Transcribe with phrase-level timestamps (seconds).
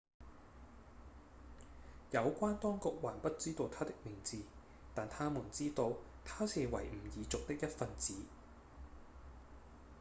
[2.09, 4.39] 有關當局還不知道他的名字
[4.95, 5.93] 但他們知道
[6.25, 8.15] 他是維吾爾族的一份子